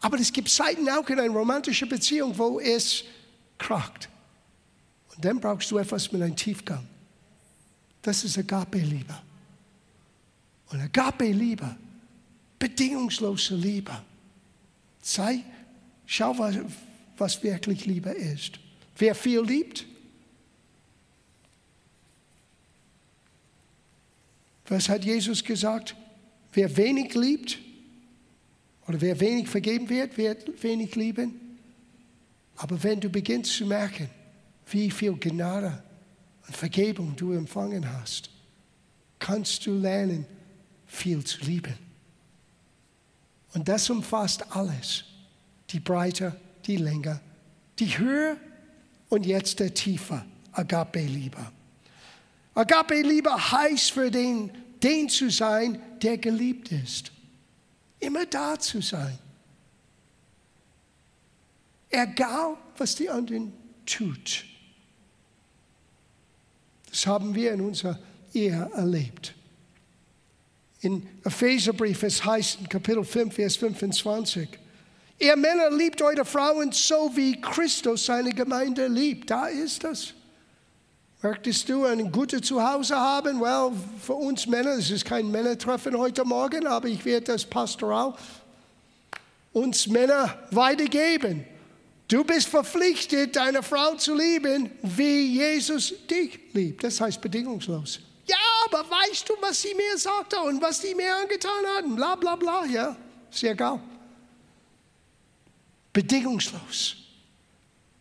[0.00, 3.04] Aber es gibt Zeiten auch in einer romantischen Beziehung, wo es
[3.56, 4.08] krackt.
[5.14, 6.86] Und dann brauchst du etwas mit einem Tiefgang.
[8.04, 9.18] Das ist Agape-Liebe.
[10.68, 11.74] Und Agape-Liebe,
[12.58, 13.98] bedingungslose Liebe.
[15.00, 15.42] Sei,
[16.04, 16.56] schau, was,
[17.16, 18.60] was wirklich Liebe ist.
[18.98, 19.86] Wer viel liebt,
[24.68, 25.96] was hat Jesus gesagt?
[26.52, 27.58] Wer wenig liebt
[28.86, 31.58] oder wer wenig vergeben wird, wird wenig lieben.
[32.56, 34.10] Aber wenn du beginnst zu merken,
[34.66, 35.82] wie viel Gnade
[36.46, 38.30] und Vergebung du empfangen hast,
[39.18, 40.26] kannst du lernen,
[40.86, 41.74] viel zu lieben.
[43.54, 45.04] Und das umfasst alles.
[45.70, 47.20] Die Breite, die Länge,
[47.78, 48.36] die Höhe
[49.08, 50.24] und jetzt der Tiefe.
[50.52, 51.50] Agape-Liebe.
[52.54, 54.50] Agape-Liebe heißt für den,
[54.82, 57.10] den zu sein, der geliebt ist.
[57.98, 59.18] Immer da zu sein.
[61.90, 63.52] Egal, was die anderen
[63.86, 64.44] tut.
[66.94, 67.98] Das haben wir in unserer
[68.32, 69.34] Ehe erlebt.
[70.80, 74.48] In Epheserbrief, es heißt in Kapitel 5, Vers 25,
[75.18, 79.28] ihr Männer liebt eure Frauen so, wie Christus seine Gemeinde liebt.
[79.28, 80.14] Da ist das.
[81.20, 83.40] Möchtest du ein gutes Zuhause haben?
[83.40, 88.14] Well, für uns Männer, es ist kein Männertreffen heute Morgen, aber ich werde das pastoral
[89.52, 91.44] uns Männer weitergeben.
[92.14, 96.84] Du bist verpflichtet, deine Frau zu lieben, wie Jesus dich liebt.
[96.84, 97.98] Das heißt bedingungslos.
[98.28, 101.96] Ja, aber weißt du, was sie mir sagte und was die mir angetan hatten?
[101.96, 102.96] Bla bla bla, ja,
[103.32, 103.80] ist egal.
[105.92, 106.98] Bedingungslos.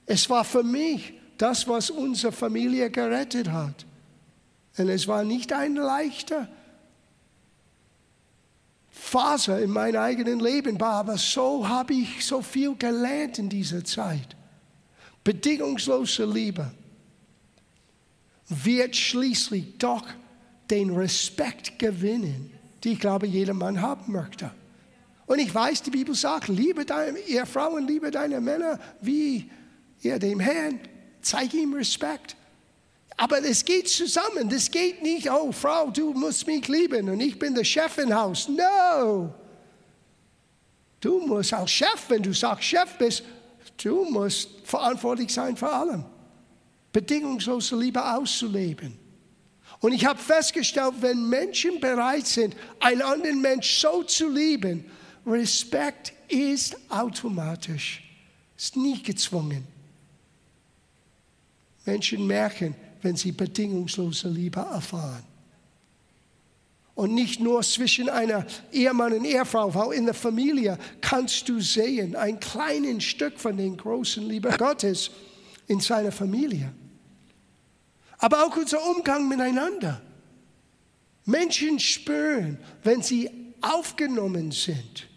[0.05, 3.83] Es war für mich das, was unsere Familie gerettet hat.
[4.77, 6.47] Und es war nicht ein leichter
[8.95, 13.83] Phase in meinem eigenen Leben war, aber so habe ich so viel gelernt in dieser
[13.83, 14.35] Zeit.
[15.23, 16.71] Bedingungslose Liebe
[18.47, 20.05] wird schließlich doch
[20.69, 22.51] den Respekt gewinnen,
[22.83, 24.51] die ich glaube, jeder Mann haben möchte.
[25.25, 29.49] Und ich weiß, die Bibel sagt, liebe deine, ihr Frauen, liebe deine Männer wie
[30.01, 30.79] ihr dem Herrn,
[31.21, 32.35] zeige ihm Respekt.
[33.17, 34.49] Aber es geht zusammen.
[34.49, 38.13] Das geht nicht, oh Frau, du musst mich lieben und ich bin der Chef im
[38.13, 38.47] Haus.
[38.47, 39.33] No.
[40.99, 43.23] Du musst als Chef, wenn du sagst Chef bist,
[43.83, 46.05] du musst verantwortlich sein für allem.
[46.91, 48.97] Bedingungslose Liebe auszuleben.
[49.79, 54.85] Und ich habe festgestellt, wenn Menschen bereit sind, einen anderen Menschen so zu lieben,
[55.25, 58.01] Respekt ist automatisch,
[58.57, 59.67] ist nie gezwungen.
[61.85, 65.23] Menschen merken, wenn sie bedingungslose Liebe erfahren.
[66.95, 72.15] Und nicht nur zwischen einer Ehemann und Ehefrau, weil in der Familie kannst du sehen,
[72.15, 75.09] ein kleines Stück von der großen Liebe Gottes
[75.67, 76.71] in seiner Familie.
[78.19, 80.01] Aber auch unser Umgang miteinander.
[81.25, 85.07] Menschen spüren, wenn sie aufgenommen sind,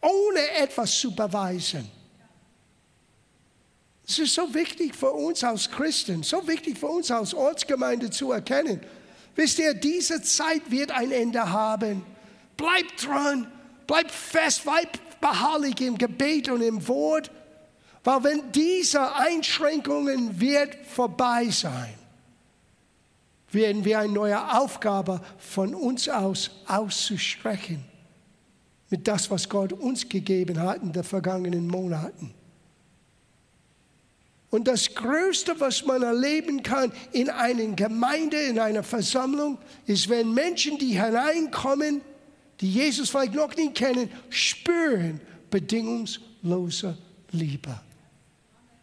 [0.00, 1.95] ohne etwas zu beweisen.
[4.08, 8.30] Es ist so wichtig für uns als Christen, so wichtig für uns als Ortsgemeinde zu
[8.30, 8.80] erkennen.
[9.34, 12.02] Wisst ihr, diese Zeit wird ein Ende haben.
[12.56, 13.50] Bleibt dran,
[13.86, 17.30] bleibt fest, bleibt beharrlich im Gebet und im Wort,
[18.04, 21.94] weil wenn diese Einschränkungen wird vorbei sein,
[23.50, 27.84] werden wir eine neue Aufgabe von uns aus auszustrecken
[28.88, 32.32] mit das, was Gott uns gegeben hat in den vergangenen Monaten.
[34.50, 40.32] Und das Größte, was man erleben kann in einer Gemeinde, in einer Versammlung, ist, wenn
[40.32, 42.00] Menschen, die hineinkommen,
[42.60, 46.96] die Jesus vielleicht noch nie kennen, spüren bedingungslose
[47.32, 47.80] Liebe.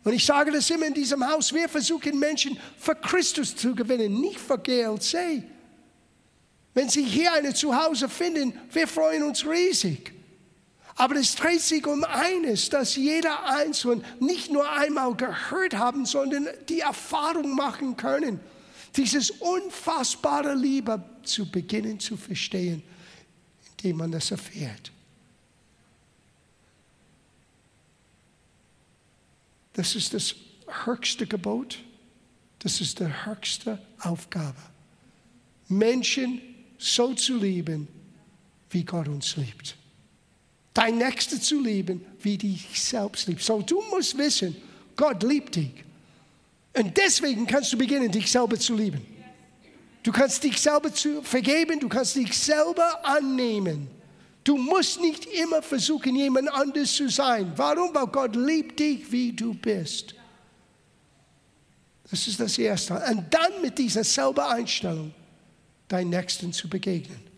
[0.03, 4.19] Und ich sage das immer in diesem Haus, wir versuchen Menschen für Christus zu gewinnen,
[4.19, 5.43] nicht für GLC.
[6.73, 10.12] Wenn Sie hier eine Zuhause finden, wir freuen uns riesig.
[10.95, 16.47] Aber es dreht sich um eines, dass jeder Einzelne nicht nur einmal gehört haben, sondern
[16.69, 18.39] die Erfahrung machen können,
[18.95, 22.83] dieses unfassbare Liebe zu beginnen zu verstehen,
[23.71, 24.91] indem man das erfährt.
[29.73, 30.35] Das ist das
[30.85, 31.79] höchste Gebot.
[32.59, 34.61] Das ist die höchste Aufgabe.
[35.67, 36.41] Menschen
[36.77, 37.87] so zu lieben,
[38.69, 39.75] wie Gott uns liebt.
[40.73, 43.41] Dein Nächster zu lieben, wie dich selbst liebt.
[43.41, 44.55] So, du musst wissen,
[44.95, 45.83] Gott liebt dich.
[46.75, 49.05] Und deswegen kannst du beginnen, dich selber zu lieben.
[50.01, 53.87] Du kannst dich selber zu vergeben, du kannst dich selber annehmen.
[54.43, 57.53] Du musst nicht immer versuchen, jemand anders zu sein.
[57.55, 57.93] Warum?
[57.95, 60.15] Weil Gott liebt dich, wie du bist.
[62.09, 62.93] Das ist das Erste.
[63.09, 65.13] Und dann mit dieser selben Einstellung
[65.87, 67.32] deinen Nächsten zu begegnen.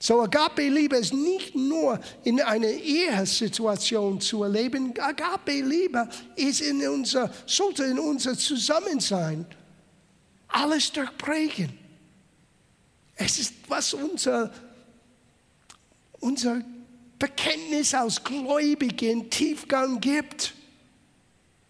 [0.00, 4.98] So Agape-Liebe ist nicht nur in einer Ehesituation zu erleben.
[4.98, 9.46] Agape-Liebe ist in unser, sollte in unser Zusammensein
[10.48, 11.78] alles durchbrechen.
[13.14, 14.50] Es ist, was unser
[16.20, 16.62] unser
[17.18, 20.54] Bekenntnis aus Gläubigen Tiefgang gibt.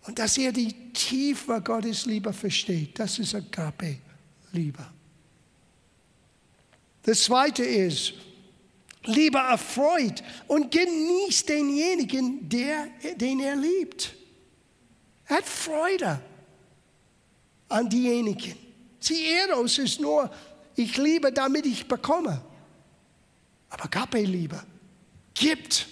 [0.06, 2.98] Und dass er die Tiefe Gottes Liebe versteht.
[2.98, 4.86] Das ist Agape-Liebe.
[7.02, 8.14] Das zweite ist,
[9.04, 14.14] Liebe erfreut und genießt denjenigen, der, den er liebt.
[15.26, 16.20] Er hat Freude
[17.68, 18.56] an diejenigen.
[18.98, 20.30] Sie Eros ist nur,
[20.76, 22.42] ich liebe, damit ich bekomme.
[23.70, 24.62] Aber Agape-Liebe
[25.32, 25.86] gibt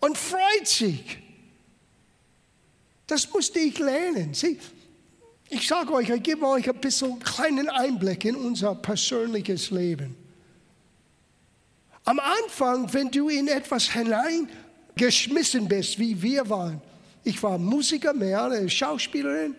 [0.00, 1.18] und freut sich.
[3.06, 4.34] Das musste ich lernen.
[4.34, 4.58] Sie,
[5.50, 10.14] ich sage euch, ich gebe euch ein bisschen einen kleinen Einblick in unser persönliches Leben.
[12.04, 16.80] Am Anfang, wenn du in etwas hineingeschmissen bist, wie wir waren,
[17.24, 19.54] ich war Musiker, mehr Schauspielerin,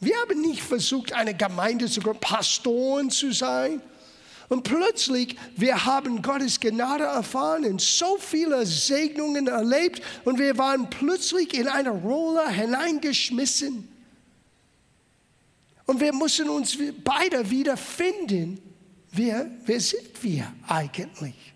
[0.00, 3.80] wir haben nicht versucht, eine Gemeinde zu gründen, Pastoren zu sein.
[4.48, 10.88] Und plötzlich, wir haben Gottes Gnade erfahren und so viele Segnungen erlebt und wir waren
[10.88, 13.88] plötzlich in eine Rolle hineingeschmissen.
[15.86, 18.60] Und wir mussten uns beide wieder finden.
[19.12, 21.54] Wer, wer sind wir eigentlich?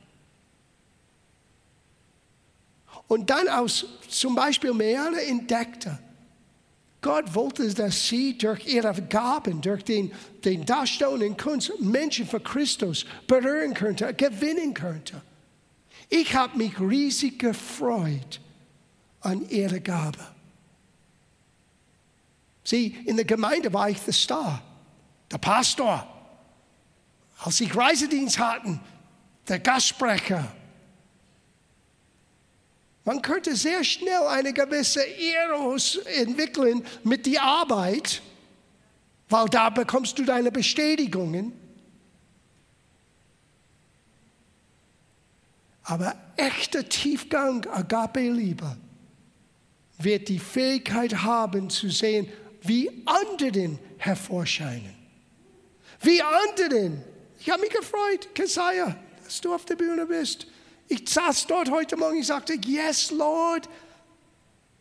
[3.09, 5.99] Und dann aus zum Beispiel Meana entdeckte,
[7.03, 10.12] Gott wollte, dass sie durch ihre Gaben, durch den,
[10.45, 15.23] den Darstellung in Kunst Menschen für Christus berühren könnte, gewinnen könnte.
[16.09, 18.40] Ich habe mich riesig gefreut
[19.21, 20.19] an ihre Gabe.
[22.70, 24.62] Sieh, in der Gemeinde war ich der Star,
[25.28, 26.06] der Pastor.
[27.40, 28.78] Als ich Reisedienst hatte,
[29.48, 30.46] der Gastsprecher.
[33.04, 38.22] Man könnte sehr schnell eine gewisse Eros entwickeln mit der Arbeit,
[39.28, 41.52] weil da bekommst du deine Bestätigungen.
[45.83, 48.76] Aber echter Tiefgang, Agape-Liebe,
[49.98, 52.28] wird die Fähigkeit haben zu sehen,
[52.62, 54.94] wie anderen hervorscheinen.
[56.01, 57.03] Wie anderen.
[57.38, 60.46] Ich habe mich gefreut, Kesaja, dass du auf der Bühne bist.
[60.88, 63.68] Ich saß dort heute Morgen, ich sagte, yes, Lord,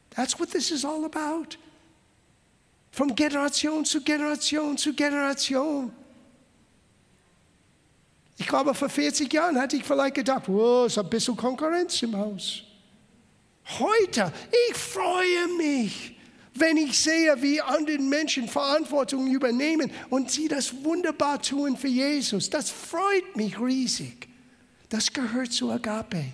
[0.10, 1.58] that's what this is all about.
[2.92, 5.94] Von Generation zu Generation zu Generation.
[8.38, 12.15] Ich glaube, vor 40 Jahren hätte ich vielleicht gedacht, wow, ist ein bisschen Konkurrenz im
[12.15, 12.63] Haus.
[13.78, 14.32] Heute,
[14.70, 16.15] ich freue mich,
[16.56, 22.50] wenn ich sehe, wie andere Menschen Verantwortung übernehmen und sie das wunderbar tun für Jesus.
[22.50, 24.28] Das freut mich riesig.
[24.90, 26.26] Das gehört zu Agape.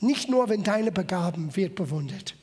[0.00, 2.34] Nicht nur, wenn deine Begaben wird bewundert,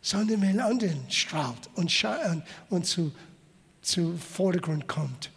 [0.00, 1.92] sondern wenn anderen strahlt und,
[2.70, 3.12] und zu,
[3.82, 5.30] zu Vordergrund kommt.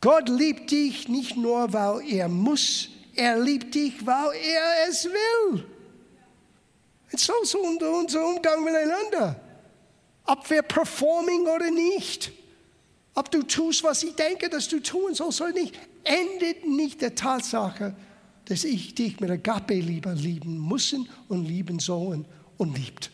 [0.00, 5.64] Gott liebt dich nicht nur, weil er muss, er liebt dich, weil er es will.
[7.16, 9.40] So ist unser Umgang miteinander.
[10.24, 12.32] Ob wir performing oder nicht.
[13.14, 17.14] Ob du tust, was ich denke, dass du tun sollst oder nicht, endet nicht der
[17.14, 17.94] Tatsache,
[18.46, 22.24] dass ich dich mit Agape lieber lieben müssen und lieben sollen
[22.58, 23.10] und liebt.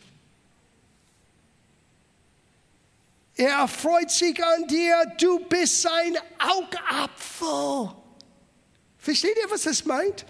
[3.35, 8.00] Er erfreut sich an dir, du bist sein Augapfel.
[9.01, 10.25] Versteht ihr, was das meint?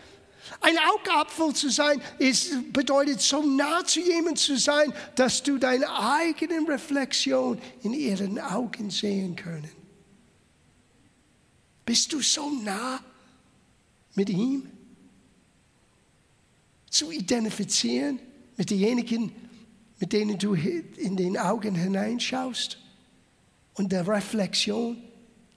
[0.62, 5.88] Ein Augapfel zu sein, ist, bedeutet so nah zu jemandem zu sein, dass du deine
[5.90, 9.70] eigene Reflexion in ihren Augen sehen können.
[11.86, 13.04] Bist du so nah
[14.16, 14.70] mit ihm?
[16.90, 18.20] Zu identifizieren
[18.56, 19.34] mit denjenigen,
[20.00, 22.78] mit denen du in den Augen hineinschaust?
[23.74, 24.98] Und der Reflexion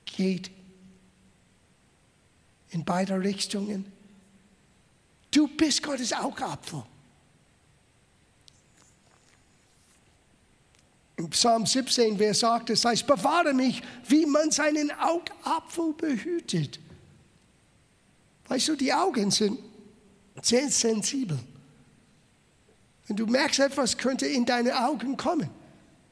[0.05, 0.51] geht
[2.75, 3.87] in beide Richtungen.
[5.31, 6.83] Du bist Gottes Augapfel.
[11.17, 16.81] Im Psalm 17, wer sagt, es heißt, bewahre mich, wie man seinen Augapfel behütet.
[18.49, 19.61] Weißt du, die Augen sind
[20.43, 21.39] sehr sensibel.
[23.07, 25.49] Wenn du merkst, etwas könnte in deine Augen kommen,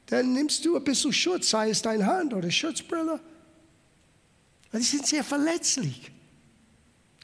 [0.05, 3.19] dann nimmst du ein bisschen Schutz, sei es deine Hand oder Schutzbrille.
[4.71, 6.12] Die sind sehr verletzlich.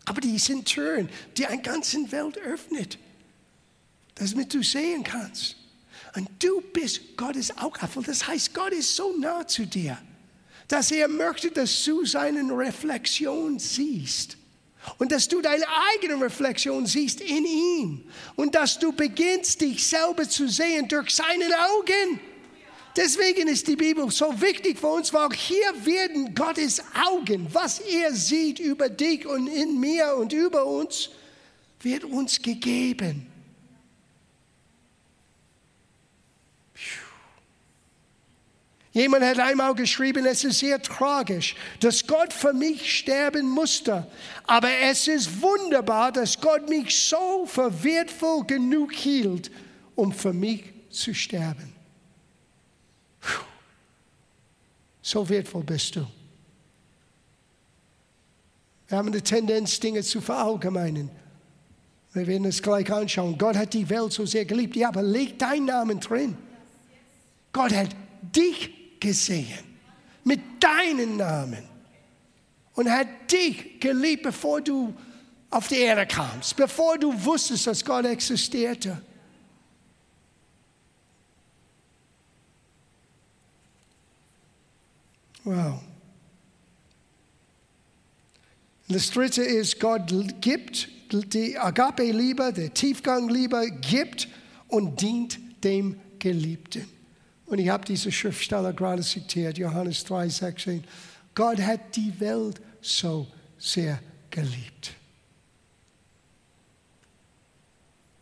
[0.10, 1.08] Aber die sind Türen,
[1.38, 2.98] die eine ganze Welt öffnet,
[4.16, 5.56] damit du sehen kannst.
[6.16, 8.02] Und du bist Gottes Augapfel.
[8.02, 10.00] Das heißt, Gott ist so nah zu dir,
[10.68, 14.36] dass er möchte, dass du seine Reflexion siehst.
[14.98, 18.10] Und dass du deine eigene Reflexion siehst in ihm.
[18.36, 22.20] Und dass du beginnst, dich selber zu sehen durch seine Augen.
[22.96, 28.14] Deswegen ist die Bibel so wichtig für uns, weil hier werden Gottes Augen, was er
[28.14, 31.10] sieht über dich und in mir und über uns,
[31.82, 33.28] wird uns gegeben.
[38.92, 44.08] Jemand hat einmal geschrieben, es ist sehr tragisch, dass Gott für mich sterben musste.
[44.48, 49.52] Aber es ist wunderbar, dass Gott mich so für wertvoll genug hielt,
[49.96, 51.79] um für mich zu sterben.
[55.10, 56.06] So wertvoll bist du.
[58.88, 61.10] Wir haben eine Tendenz, Dinge zu verallgemeinern.
[62.14, 63.36] Wir werden es gleich anschauen.
[63.36, 64.76] Gott hat die Welt so sehr geliebt.
[64.76, 66.38] Ja, aber leg deinen Namen drin.
[67.52, 67.90] Gott hat
[68.22, 69.66] dich gesehen.
[70.24, 71.64] Mit deinem Namen.
[72.76, 74.94] Und hat dich geliebt, bevor du
[75.50, 76.56] auf die Erde kamst.
[76.56, 79.02] Bevor du wusstest, dass Gott existierte.
[85.50, 85.80] Wow.
[88.88, 94.28] Das dritte ist, Gott gibt die Agape-Liebe, der Tiefgang-Liebe, gibt
[94.68, 96.88] und dient dem Geliebten.
[97.48, 100.84] Und ich habe diese Schriftsteller gerade zitiert, Johannes 3, 16.
[101.34, 103.26] Gott hat die Welt so
[103.58, 104.94] sehr geliebt,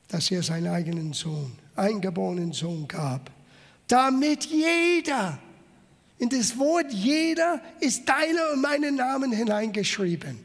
[0.07, 3.29] dass er seinen eigenen Sohn, eingeborenen Sohn gab,
[3.85, 5.39] damit jeder,
[6.19, 10.39] in das Wort jeder ist deiner und meinen Namen hineingeschrieben.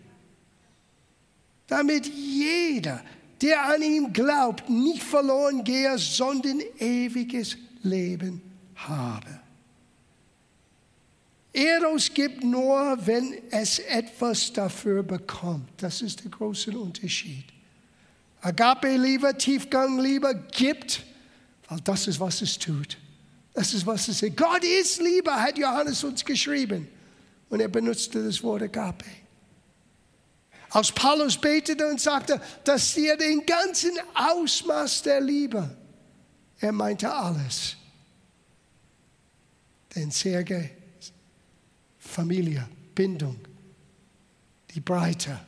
[1.66, 3.03] Damit jeder,
[3.41, 8.43] der an ihm glaubt, nicht verloren gehe, sondern ewiges Leben
[8.75, 9.41] habe.
[11.53, 15.68] Eros gibt nur, wenn es etwas dafür bekommt.
[15.79, 17.45] Das ist der große Unterschied.
[18.41, 21.05] Agape-Liebe, Tiefgang-Liebe gibt,
[21.68, 22.97] weil das ist, was es tut.
[23.55, 24.36] Das ist, was es ist.
[24.36, 26.88] Gott ist Liebe, hat Johannes uns geschrieben.
[27.48, 29.05] Und er benutzte das Wort Agape.
[30.70, 35.76] Als Paulus betete und sagte, dass er den ganzen Ausmaß der Liebe,
[36.59, 37.76] er meinte alles.
[39.94, 40.70] Den Serge,
[41.98, 43.38] Familie, Bindung,
[44.70, 45.38] die Breite,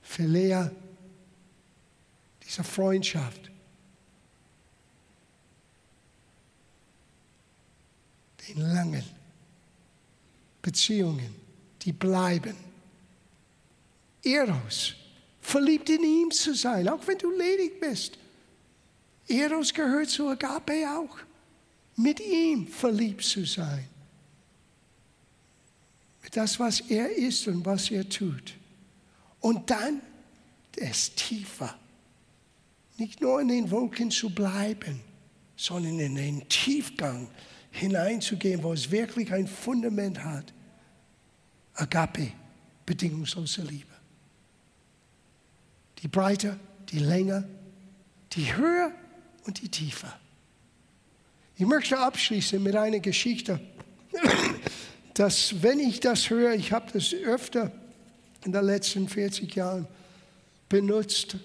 [0.00, 0.70] Philea,
[2.42, 3.41] diese Freundschaft,
[8.48, 9.04] den langen
[10.60, 11.34] Beziehungen,
[11.82, 12.56] die bleiben.
[14.22, 14.94] Eros,
[15.40, 18.18] verliebt in ihm zu sein, auch wenn du ledig bist.
[19.28, 21.18] Eros gehört zu Agape auch,
[21.96, 23.88] mit ihm verliebt zu sein.
[26.22, 28.54] Mit das, was er ist und was er tut.
[29.40, 30.00] Und dann
[30.76, 31.76] es tiefer.
[32.96, 35.00] Nicht nur in den Wolken zu bleiben,
[35.56, 37.28] sondern in den Tiefgang
[37.72, 40.52] hineinzugehen, wo es wirklich ein Fundament hat.
[41.74, 42.32] Agape,
[42.86, 43.86] bedingungslose Liebe.
[45.98, 46.58] Die Breite,
[46.90, 47.48] die Länge,
[48.32, 48.92] die Höhe
[49.44, 50.12] und die Tiefe.
[51.56, 53.60] Ich möchte abschließen mit einer Geschichte,
[55.14, 57.72] dass wenn ich das höre, ich habe das öfter
[58.44, 59.86] in den letzten 40 Jahren
[60.68, 61.36] benutzt.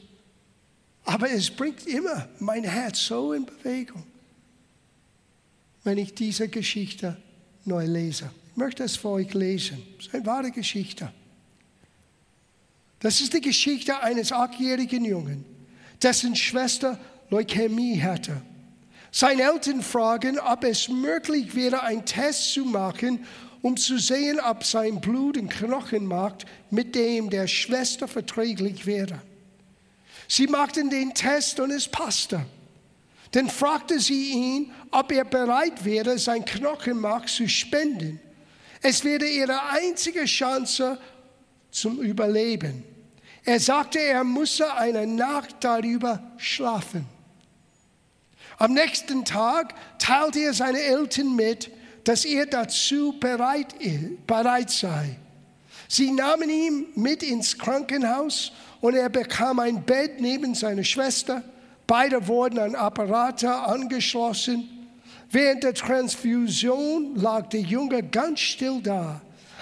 [1.03, 4.03] Aber es bringt immer mein Herz so in Bewegung,
[5.87, 7.15] wenn ich diese Geschichte
[7.63, 8.29] neu lese.
[8.51, 9.81] Ich möchte es für euch lesen.
[9.97, 11.13] Es ist eine wahre Geschichte.
[12.99, 15.45] Das ist die Geschichte eines achtjährigen Jungen,
[16.03, 18.41] dessen Schwester Leukämie hatte.
[19.11, 23.23] Seine Eltern fragen, ob es möglich wäre, einen Test zu machen,
[23.61, 29.21] um zu sehen, ob sein Blut und Knochenmark mit dem der Schwester verträglich wäre.
[30.27, 32.45] Sie machten den Test und es passte.
[33.31, 38.19] Dann fragte sie ihn, ob er bereit wäre, sein Knochenmark zu spenden.
[38.81, 40.97] Es wäre ihre einzige Chance
[41.71, 42.83] zum Überleben.
[43.43, 47.05] Er sagte, er müsse eine Nacht darüber schlafen.
[48.57, 51.71] Am nächsten Tag teilte er seine Eltern mit,
[52.03, 53.75] dass er dazu bereit,
[54.25, 55.17] bereit sei.
[55.87, 58.51] Sie nahmen ihn mit ins Krankenhaus
[58.81, 61.43] und er bekam ein Bett neben seiner Schwester.
[61.87, 64.69] Beide wurden an Apparate angeschlossen.
[65.31, 69.21] Während der Transfusion lag der Junge ganz still da.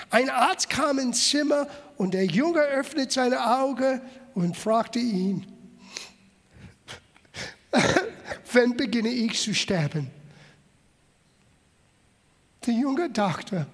[0.10, 1.68] Ein Arzt kam ins Zimmer
[1.98, 4.02] und der Junge öffnete seine Augen
[4.34, 5.46] und fragte ihn,
[8.54, 10.10] wann beginne ich zu sterben?
[12.66, 13.68] Der Junge dachte,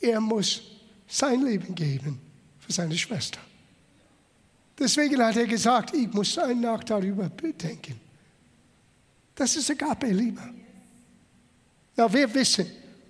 [0.00, 0.62] er muss
[1.06, 2.20] sein Leben geben
[2.58, 3.40] für seine Schwester.
[4.80, 8.00] Deswegen hat er gesagt, ich muss eine Nacht darüber bedenken.
[9.34, 10.40] Das ist Agape-Liebe.
[11.96, 12.66] Na, wir wissen,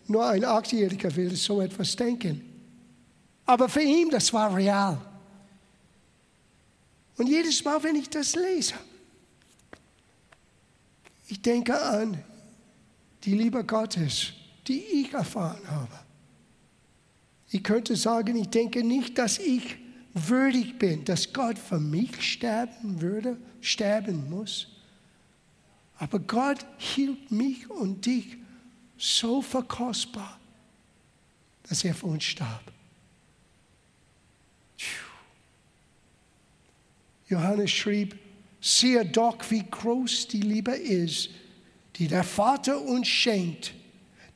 [0.08, 2.44] nur ein Achtjähriger will so etwas denken.
[3.46, 5.00] Aber für ihn, das war real.
[7.16, 8.74] Und jedes Mal, wenn ich das lese,
[11.28, 12.20] ich denke an
[13.22, 14.32] die Liebe Gottes,
[14.66, 16.00] die ich erfahren habe.
[17.50, 19.76] Ich könnte sagen, ich denke nicht, dass ich
[20.14, 24.68] würdig bin, dass Gott für mich sterben würde, sterben muss.
[25.98, 28.36] Aber Gott hielt mich und dich
[28.96, 30.38] so verkostbar,
[31.68, 32.72] dass er für uns starb.
[37.28, 38.18] Johannes schrieb,
[38.60, 41.30] siehe doch, wie groß die Liebe ist,
[41.96, 43.72] die der Vater uns schenkt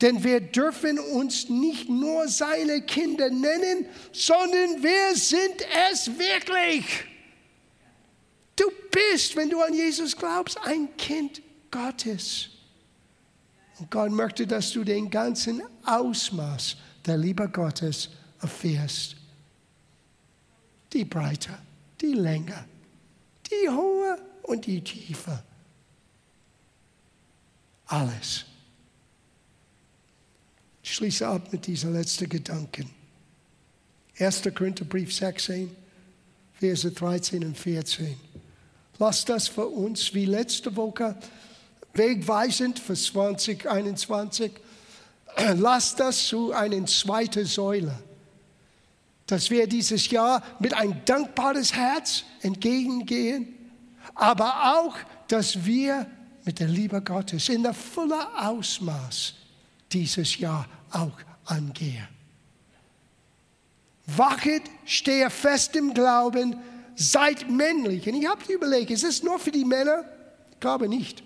[0.01, 7.05] denn wir dürfen uns nicht nur seine Kinder nennen, sondern wir sind es wirklich.
[8.55, 11.41] Du bist, wenn du an Jesus glaubst, ein Kind
[11.71, 12.49] Gottes.
[13.79, 18.09] Und Gott möchte, dass du den ganzen Ausmaß der Liebe Gottes
[18.41, 19.15] erfährst.
[20.93, 21.57] Die Breite,
[21.99, 22.65] die Länge,
[23.51, 25.43] die Hohe und die Tiefe.
[27.87, 28.45] Alles.
[30.85, 32.87] Ich schließe ab mit diesen letzten Gedanken.
[34.19, 34.43] 1.
[34.53, 35.75] Korintherbrief 16,
[36.53, 38.15] Verse 13 und 14.
[38.99, 41.15] Lass das für uns wie letzte Woche
[41.95, 44.51] wegweisend für 2021.
[45.55, 47.97] Lass das zu einer zweiten Säule,
[49.25, 53.55] dass wir dieses Jahr mit ein dankbares Herz entgegengehen,
[54.13, 54.95] aber auch,
[55.29, 56.05] dass wir
[56.43, 59.44] mit der Liebe Gottes in der vollen Ausmaß
[59.91, 62.07] dieses Jahr auch angehe.
[64.07, 66.57] Wachet, stehe fest im Glauben,
[66.95, 68.07] seid männlich.
[68.07, 70.05] Und ich habe überlegt, ist es nur für die Männer?
[70.51, 71.23] Ich glaube nicht.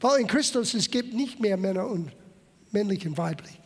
[0.00, 2.10] Weil in Christus es gibt nicht mehr Männer und
[2.72, 3.61] männlich und weiblich.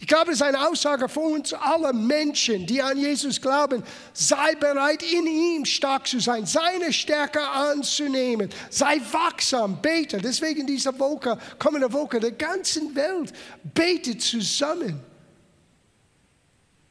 [0.00, 3.82] Ich glaube, es ist eine Aussage für uns alle Menschen, die an Jesus glauben.
[4.12, 8.48] Sei bereit, in ihm stark zu sein, seine Stärke anzunehmen.
[8.70, 10.18] Sei wachsam, bete.
[10.18, 13.32] Deswegen diese Woche, kommende Woche, der ganzen Welt
[13.74, 15.00] betet zusammen.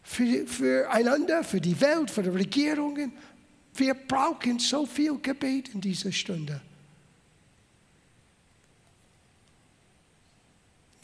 [0.03, 3.13] Für, für einander, für die Welt, für die Regierungen.
[3.73, 6.61] Wir brauchen so viel Gebet in dieser Stunde.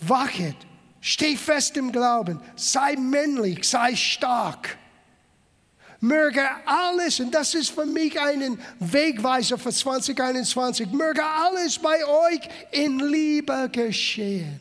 [0.01, 0.68] Wachet
[1.01, 4.77] Steh fest im Glauben, sei männlich, sei stark.
[6.01, 12.39] Möge alles, und das ist für mich ein Wegweiser für 2021, möge alles bei euch
[12.71, 14.59] in Liebe geschehen.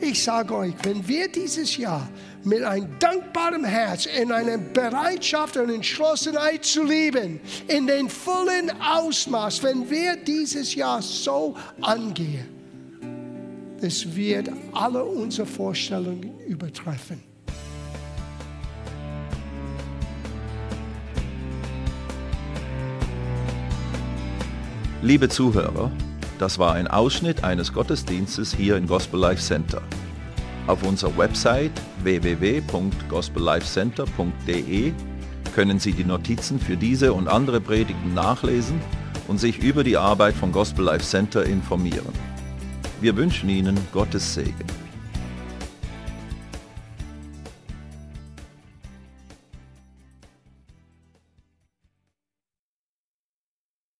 [0.00, 2.08] Ich sage euch, wenn wir dieses Jahr
[2.44, 9.62] mit einem dankbaren Herz, in einer Bereitschaft und Entschlossenheit zu lieben, in den vollen Ausmaß,
[9.62, 12.57] wenn wir dieses Jahr so angehen,
[13.82, 17.22] es wird alle unsere Vorstellungen übertreffen.
[25.00, 25.92] Liebe Zuhörer,
[26.38, 29.80] das war ein Ausschnitt eines Gottesdienstes hier im Gospel Life Center.
[30.66, 31.70] Auf unserer Website
[32.02, 34.92] www.gospellifecenter.de
[35.54, 38.80] können Sie die Notizen für diese und andere Predigten nachlesen
[39.28, 42.27] und sich über die Arbeit vom Gospel Life Center informieren.
[43.00, 44.87] Wir wünschen Ihnen Gottes Segen.